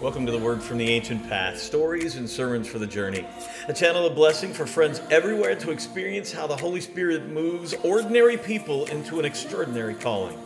[0.00, 3.24] Welcome to the Word from the Ancient Path Stories and Sermons for the Journey.
[3.68, 8.36] A channel of blessing for friends everywhere to experience how the Holy Spirit moves ordinary
[8.36, 10.38] people into an extraordinary calling,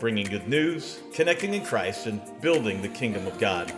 [0.00, 3.72] bringing good news, connecting in Christ, and building the kingdom of God.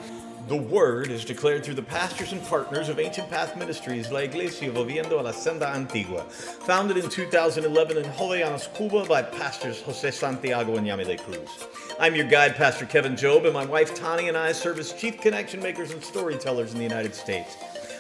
[0.49, 4.71] The Word is declared through the pastors and partners of Ancient Path Ministries, La Iglesia
[4.71, 10.77] Volviendo a la Senda Antigua, founded in 2011 in Jovellanos, Cuba by pastors Jose Santiago
[10.77, 11.67] and Yamile Cruz.
[11.99, 15.21] I'm your guide, Pastor Kevin Job, and my wife Tani and I serve as chief
[15.21, 17.57] connection makers and storytellers in the United States.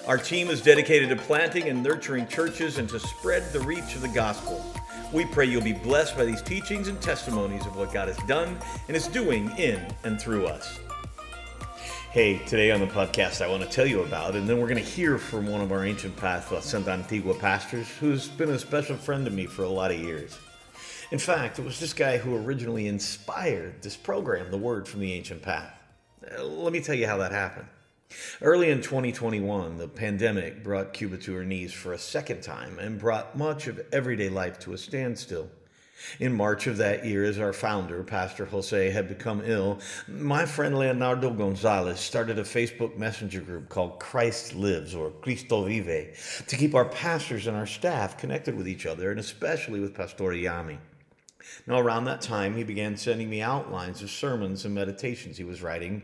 [0.06, 4.02] Our team is dedicated to planting and nurturing churches and to spread the reach of
[4.02, 4.64] the gospel.
[5.12, 8.56] We pray you'll be blessed by these teachings and testimonies of what God has done
[8.86, 10.78] and is doing in and through us.
[12.12, 14.82] Hey, today on the podcast, I want to tell you about, and then we're going
[14.82, 18.58] to hear from one of our ancient path La Senda Antigua pastors who's been a
[18.58, 20.38] special friend to me for a lot of years.
[21.10, 25.12] In fact, it was this guy who originally inspired this program, The Word from the
[25.12, 25.78] Ancient Path.
[26.38, 27.68] Uh, let me tell you how that happened.
[28.40, 32.98] Early in 2021, the pandemic brought Cuba to her knees for a second time and
[32.98, 35.50] brought much of everyday life to a standstill.
[36.20, 40.78] In March of that year, as our founder, Pastor Jose, had become ill, my friend
[40.78, 46.74] Leonardo Gonzalez started a Facebook messenger group called Christ Lives or Cristo Vive to keep
[46.74, 50.78] our pastors and our staff connected with each other and especially with Pastor Yami.
[51.66, 55.62] Now, around that time, he began sending me outlines of sermons and meditations he was
[55.62, 56.02] writing,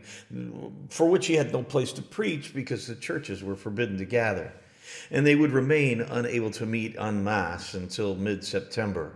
[0.89, 4.53] for which he had no place to preach because the churches were forbidden to gather.
[5.11, 9.13] And they would remain unable to meet en masse until mid September.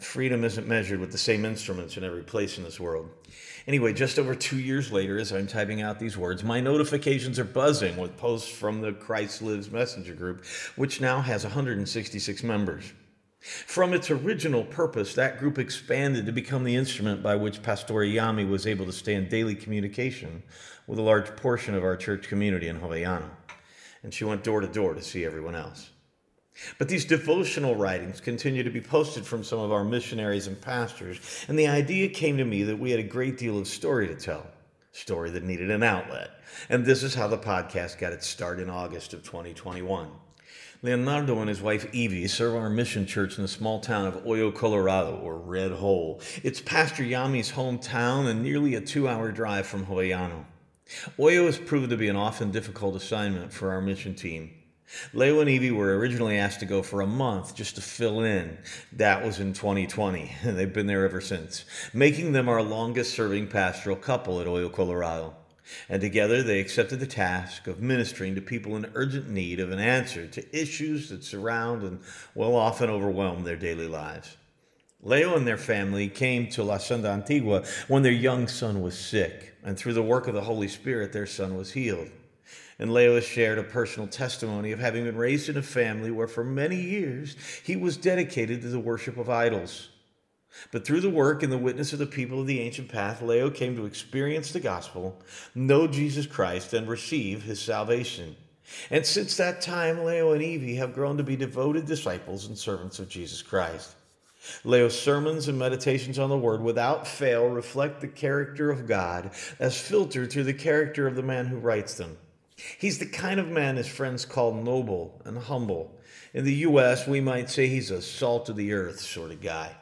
[0.00, 3.08] Freedom isn't measured with the same instruments in every place in this world.
[3.66, 7.44] Anyway, just over two years later, as I'm typing out these words, my notifications are
[7.44, 10.44] buzzing with posts from the Christ Lives Messenger group,
[10.76, 12.92] which now has 166 members.
[13.40, 18.48] From its original purpose, that group expanded to become the instrument by which Pastor Yami
[18.48, 20.42] was able to stay in daily communication
[20.86, 23.30] with a large portion of our church community in Jovellanos.
[24.02, 25.90] And she went door to door to see everyone else.
[26.78, 31.20] But these devotional writings continue to be posted from some of our missionaries and pastors,
[31.48, 34.14] and the idea came to me that we had a great deal of story to
[34.14, 34.46] tell,
[34.92, 36.30] story that needed an outlet.
[36.68, 40.10] And this is how the podcast got its start in August of 2021.
[40.80, 44.54] Leonardo and his wife Evie serve our mission church in the small town of Hoyo,
[44.54, 46.20] Colorado, or Red Hole.
[46.44, 50.44] It's Pastor Yami's hometown and nearly a two hour drive from Jovellanos.
[51.18, 54.52] Hoyo has proven to be an often difficult assignment for our mission team.
[55.12, 58.56] Leo and Evie were originally asked to go for a month just to fill in.
[58.92, 63.48] That was in 2020, and they've been there ever since, making them our longest serving
[63.48, 65.34] pastoral couple at Hoyo, Colorado.
[65.90, 69.78] And together they accepted the task of ministering to people in urgent need of an
[69.78, 72.00] answer to issues that surround and
[72.34, 74.36] will often overwhelm their daily lives.
[75.02, 79.54] Leo and their family came to La Senda Antigua when their young son was sick,
[79.62, 82.08] and through the work of the Holy Spirit, their son was healed.
[82.78, 86.28] And Leo has shared a personal testimony of having been raised in a family where
[86.28, 89.88] for many years he was dedicated to the worship of idols.
[90.70, 93.50] But through the work and the witness of the people of the ancient path, Leo
[93.50, 95.20] came to experience the gospel,
[95.54, 98.36] know Jesus Christ, and receive his salvation.
[98.90, 102.98] And since that time, Leo and Evie have grown to be devoted disciples and servants
[102.98, 103.94] of Jesus Christ.
[104.64, 109.80] Leo's sermons and meditations on the Word without fail reflect the character of God as
[109.80, 112.16] filtered through the character of the man who writes them.
[112.78, 115.94] He's the kind of man his friends call noble and humble.
[116.34, 119.76] In the U.S., we might say he's a salt of the earth sort of guy.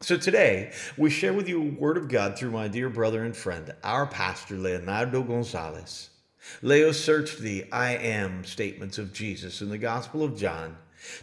[0.00, 3.36] So today, we share with you a word of God through my dear brother and
[3.36, 6.10] friend, our pastor, Leonardo Gonzalez.
[6.62, 10.76] Leo searched the I am statements of Jesus in the Gospel of John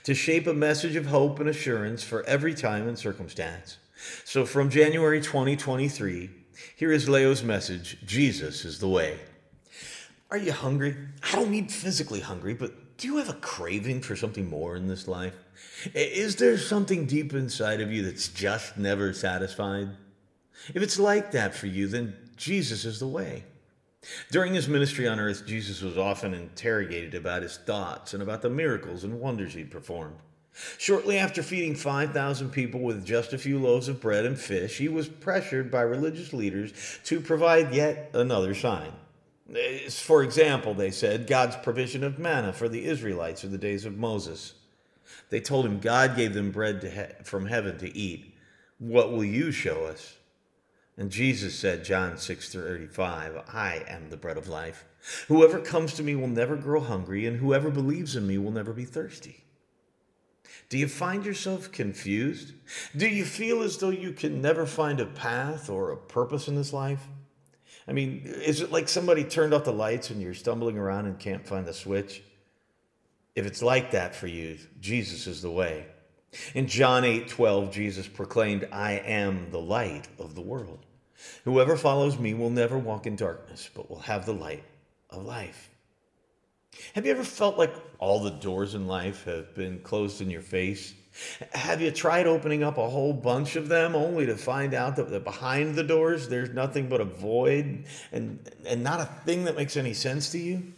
[0.03, 3.77] to shape a message of hope and assurance for every time and circumstance.
[4.25, 6.29] So from January 2023,
[6.75, 9.19] here is Leo's message Jesus is the way.
[10.31, 10.95] Are you hungry?
[11.23, 14.87] I don't mean physically hungry, but do you have a craving for something more in
[14.87, 15.35] this life?
[15.93, 19.89] Is there something deep inside of you that's just never satisfied?
[20.73, 23.43] If it's like that for you, then Jesus is the way.
[24.31, 28.49] During his ministry on earth, Jesus was often interrogated about his thoughts and about the
[28.49, 30.15] miracles and wonders he'd performed.
[30.77, 34.87] Shortly after feeding 5,000 people with just a few loaves of bread and fish, he
[34.87, 36.71] was pressured by religious leaders
[37.03, 38.93] to provide yet another sign.
[39.89, 43.97] For example, they said, God's provision of manna for the Israelites in the days of
[43.97, 44.53] Moses.
[45.29, 48.33] They told him God gave them bread he- from heaven to eat.
[48.79, 50.15] What will you show us?
[50.97, 54.85] And Jesus said, John 6 35, I am the bread of life.
[55.27, 58.73] Whoever comes to me will never grow hungry, and whoever believes in me will never
[58.73, 59.43] be thirsty.
[60.69, 62.53] Do you find yourself confused?
[62.95, 66.55] Do you feel as though you can never find a path or a purpose in
[66.55, 67.07] this life?
[67.87, 71.17] I mean, is it like somebody turned off the lights and you're stumbling around and
[71.17, 72.21] can't find the switch?
[73.35, 75.85] If it's like that for you, Jesus is the way.
[76.53, 80.85] In John 8 12, Jesus proclaimed, I am the light of the world.
[81.43, 84.63] Whoever follows me will never walk in darkness, but will have the light
[85.09, 85.69] of life.
[86.93, 90.41] Have you ever felt like all the doors in life have been closed in your
[90.41, 90.93] face?
[91.53, 95.23] Have you tried opening up a whole bunch of them only to find out that
[95.23, 99.75] behind the doors there's nothing but a void and, and not a thing that makes
[99.75, 100.73] any sense to you?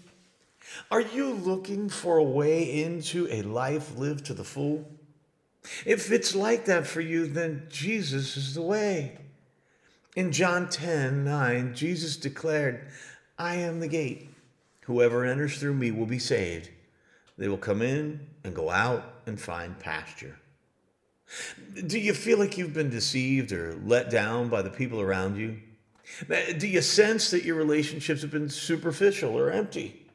[0.89, 4.89] Are you looking for a way into a life lived to the full?
[5.85, 9.17] If it's like that for you, then Jesus is the way.
[10.15, 12.87] In John 10 9, Jesus declared,
[13.37, 14.29] I am the gate.
[14.81, 16.69] Whoever enters through me will be saved.
[17.37, 20.37] They will come in and go out and find pasture.
[21.87, 25.59] Do you feel like you've been deceived or let down by the people around you?
[26.57, 30.05] Do you sense that your relationships have been superficial or empty?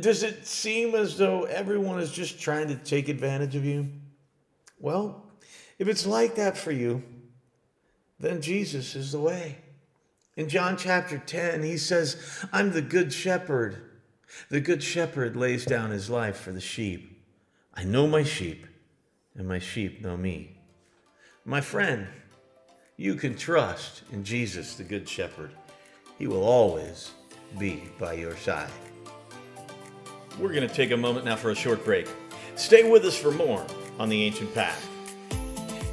[0.00, 3.88] Does it seem as though everyone is just trying to take advantage of you?
[4.80, 5.24] Well,
[5.78, 7.02] if it's like that for you,
[8.18, 9.58] then Jesus is the way.
[10.36, 13.76] In John chapter 10, he says, I'm the good shepherd.
[14.50, 17.17] The good shepherd lays down his life for the sheep.
[17.78, 18.66] I know my sheep,
[19.36, 20.58] and my sheep know me.
[21.44, 22.08] My friend,
[22.96, 25.52] you can trust in Jesus, the good shepherd.
[26.18, 27.12] He will always
[27.56, 28.68] be by your side.
[30.40, 32.08] We're going to take a moment now for a short break.
[32.56, 33.64] Stay with us for more
[34.00, 34.88] on the Ancient Path.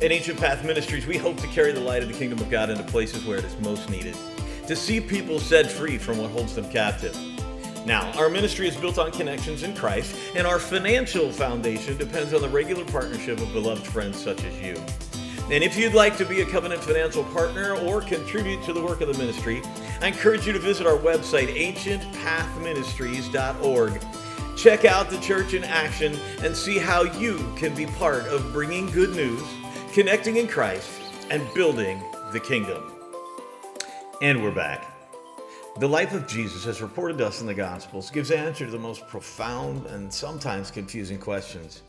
[0.01, 2.71] At Ancient Path Ministries, we hope to carry the light of the kingdom of God
[2.71, 4.17] into places where it is most needed,
[4.65, 7.15] to see people set free from what holds them captive.
[7.85, 12.41] Now, our ministry is built on connections in Christ, and our financial foundation depends on
[12.41, 14.75] the regular partnership of beloved friends such as you.
[15.51, 19.01] And if you'd like to be a covenant financial partner or contribute to the work
[19.01, 19.61] of the ministry,
[20.01, 24.01] I encourage you to visit our website, ancientpathministries.org.
[24.57, 28.88] Check out the church in action and see how you can be part of bringing
[28.88, 29.43] good news,
[29.93, 30.89] connecting in Christ,
[31.29, 32.91] and building the kingdom.
[34.23, 34.94] And we're back.
[35.77, 38.80] The life of Jesus, as reported to us in the Gospels, gives answer to the
[38.80, 41.81] most profound and sometimes confusing questions.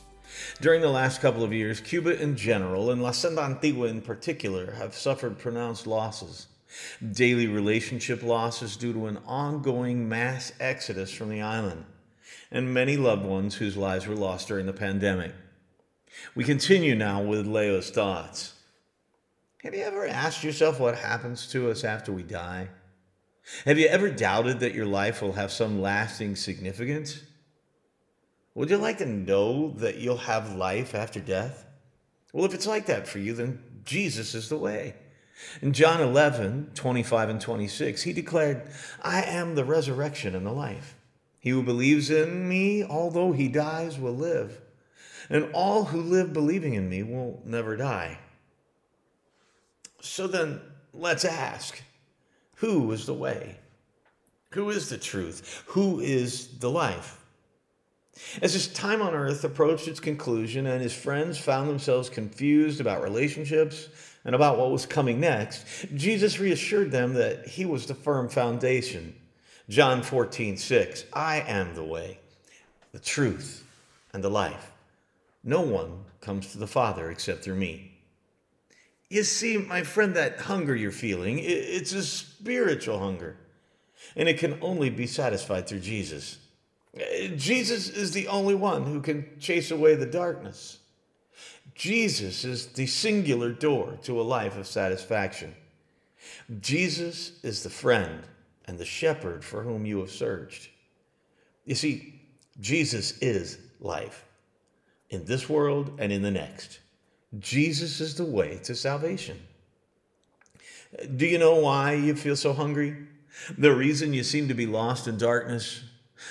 [0.61, 4.73] During the last couple of years, Cuba in general, and La Senda Antigua in particular,
[4.73, 6.49] have suffered pronounced losses.
[7.13, 11.85] Daily relationship losses due to an ongoing mass exodus from the island,
[12.51, 15.33] and many loved ones whose lives were lost during the pandemic.
[16.35, 18.55] We continue now with Leo's thoughts.
[19.63, 22.69] Have you ever asked yourself what happens to us after we die?
[23.65, 27.23] Have you ever doubted that your life will have some lasting significance?
[28.55, 31.65] Would you like to know that you'll have life after death?
[32.33, 34.95] Well, if it's like that for you, then Jesus is the way.
[35.63, 38.69] In John 11, 25 and 26, he declared,
[39.03, 40.97] I am the resurrection and the life.
[41.39, 44.61] He who believes in me, although he dies, will live.
[45.29, 48.19] And all who live believing in me will never die.
[50.01, 50.61] So then,
[50.93, 51.83] let's ask
[52.57, 53.57] who is the way?
[54.53, 55.63] Who is the truth?
[55.69, 57.23] Who is the life?
[58.41, 63.03] As his time on earth approached its conclusion and his friends found themselves confused about
[63.03, 63.89] relationships
[64.25, 69.15] and about what was coming next, Jesus reassured them that he was the firm foundation.
[69.69, 72.19] John 14, 6, I am the way,
[72.93, 73.65] the truth,
[74.15, 74.73] and the life.
[75.45, 77.96] No one comes to the Father except through me.
[79.09, 83.37] You see, my friend, that hunger you're feeling, it's a spiritual hunger.
[84.17, 86.39] And it can only be satisfied through Jesus.
[87.37, 90.79] Jesus is the only one who can chase away the darkness.
[91.75, 95.55] Jesus is the singular door to a life of satisfaction.
[96.61, 98.23] Jesus is the friend
[98.65, 100.71] and the shepherd for whom you have searched.
[101.65, 102.21] You see,
[102.61, 104.25] Jesus is life
[105.11, 106.81] in this world and in the next.
[107.39, 109.39] Jesus is the way to salvation.
[111.17, 112.97] Do you know why you feel so hungry?
[113.59, 115.83] The reason you seem to be lost in darkness?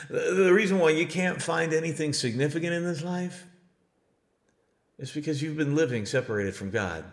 [0.10, 3.46] The reason why you can't find anything significant in this life?
[4.98, 7.04] is because you've been living separated from God.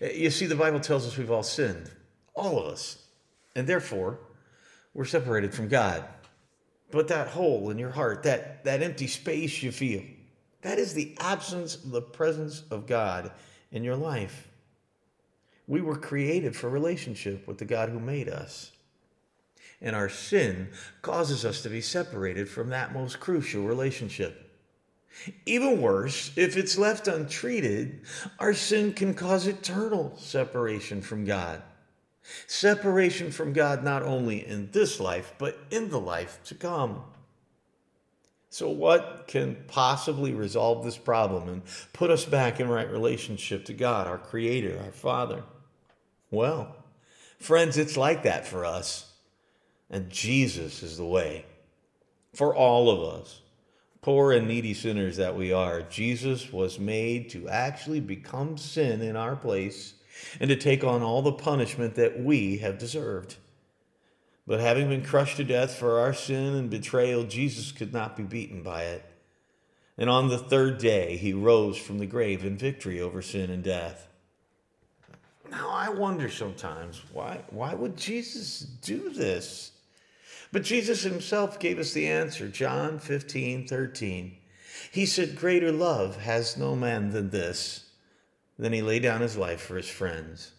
[0.00, 1.90] You see, the Bible tells us we've all sinned,
[2.34, 2.98] all of us,
[3.56, 4.18] and therefore
[4.94, 6.04] we're separated from God.
[6.90, 10.02] But that hole in your heart, that, that empty space you feel,
[10.62, 13.30] that is the absence of the presence of God
[13.70, 14.48] in your life.
[15.66, 18.72] We were created for relationship with the God who made us.
[19.80, 20.68] And our sin
[21.02, 24.48] causes us to be separated from that most crucial relationship.
[25.44, 28.02] Even worse, if it's left untreated,
[28.38, 31.62] our sin can cause eternal separation from God.
[32.46, 37.02] Separation from God not only in this life, but in the life to come.
[38.52, 41.62] So, what can possibly resolve this problem and
[41.94, 45.42] put us back in right relationship to God, our Creator, our Father?
[46.30, 46.76] Well,
[47.40, 49.10] friends, it's like that for us.
[49.88, 51.46] And Jesus is the way
[52.34, 53.40] for all of us.
[54.02, 59.16] Poor and needy sinners that we are, Jesus was made to actually become sin in
[59.16, 59.94] our place
[60.40, 63.36] and to take on all the punishment that we have deserved.
[64.46, 68.24] But having been crushed to death for our sin and betrayal, Jesus could not be
[68.24, 69.04] beaten by it.
[69.96, 73.62] And on the third day, he rose from the grave in victory over sin and
[73.62, 74.08] death.
[75.50, 79.72] Now, I wonder sometimes why, why would Jesus do this?
[80.50, 84.36] But Jesus himself gave us the answer John 15 13.
[84.90, 87.90] He said, Greater love has no man than this.
[88.58, 90.52] Then he laid down his life for his friends.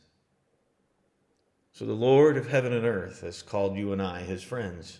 [1.73, 4.99] So the Lord of heaven and earth has called you and I his friends.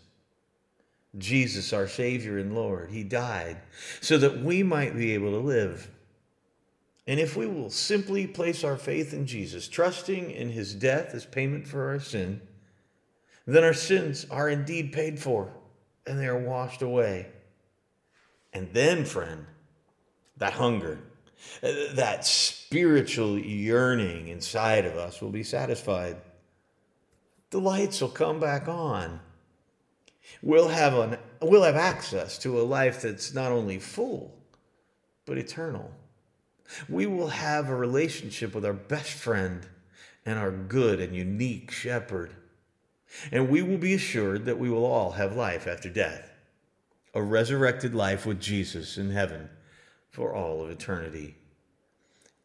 [1.15, 3.57] Jesus, our Savior and Lord, he died
[4.01, 5.91] so that we might be able to live.
[7.05, 11.25] And if we will simply place our faith in Jesus, trusting in his death as
[11.25, 12.41] payment for our sin,
[13.45, 15.53] then our sins are indeed paid for
[16.07, 17.27] and they are washed away.
[18.51, 19.45] And then, friend,
[20.37, 20.99] that hunger,
[21.61, 26.17] that spiritual yearning inside of us will be satisfied
[27.53, 29.19] the lights will come back on.
[30.41, 34.36] We'll have, an, we'll have access to a life that's not only full,
[35.25, 35.91] but eternal.
[36.89, 39.67] We will have a relationship with our best friend
[40.25, 42.31] and our good and unique shepherd.
[43.31, 46.31] And we will be assured that we will all have life after death,
[47.13, 49.48] a resurrected life with Jesus in heaven
[50.10, 51.36] for all of eternity.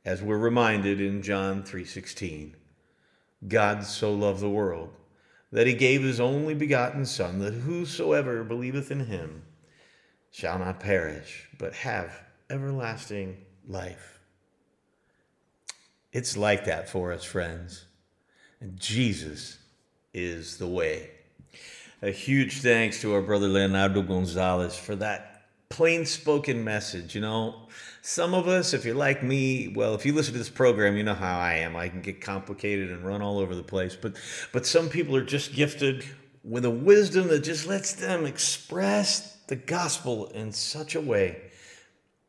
[0.05, 2.57] As we're reminded in John 3:16,
[3.47, 4.90] God so loved the world
[5.52, 9.42] that he gave his only begotten Son, that whosoever believeth in him
[10.30, 14.21] shall not perish, but have everlasting life.
[16.12, 17.85] It's like that for us, friends.
[18.61, 19.59] And Jesus
[20.12, 21.11] is the way.
[22.02, 25.38] A huge thanks to our brother Leonardo Gonzalez for that
[25.69, 27.15] plain spoken message.
[27.15, 27.69] You know,
[28.03, 31.03] some of us, if you're like me, well, if you listen to this program, you
[31.03, 31.77] know how I am.
[31.77, 33.97] I can get complicated and run all over the place.
[33.97, 34.17] But
[34.53, 36.05] but some people are just gifted
[36.45, 41.43] with a wisdom that just lets them express the gospel in such a way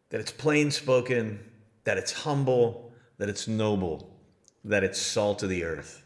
[0.09, 1.39] that it's plain spoken,
[1.83, 4.09] that it's humble, that it's noble,
[4.65, 6.03] that it's salt of the earth.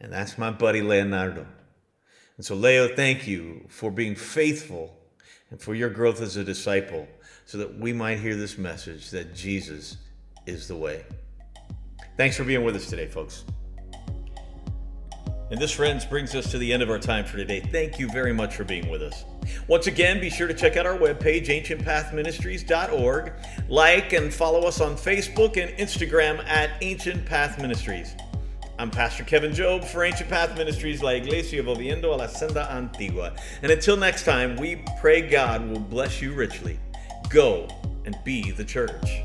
[0.00, 1.46] And that's my buddy Leonardo.
[2.36, 4.94] And so, Leo, thank you for being faithful
[5.50, 7.06] and for your growth as a disciple
[7.44, 9.98] so that we might hear this message that Jesus
[10.46, 11.04] is the way.
[12.16, 13.44] Thanks for being with us today, folks.
[15.48, 17.60] And this, friends, brings us to the end of our time for today.
[17.60, 19.24] Thank you very much for being with us.
[19.68, 23.32] Once again, be sure to check out our webpage, ancientpathministries.org.
[23.68, 28.16] Like and follow us on Facebook and Instagram at Ancient Path Ministries.
[28.78, 33.32] I'm Pastor Kevin Job for Ancient Path Ministries, La Iglesia Volviendo a la Senda Antigua.
[33.62, 36.78] And until next time, we pray God will bless you richly.
[37.30, 37.68] Go
[38.04, 39.22] and be the church.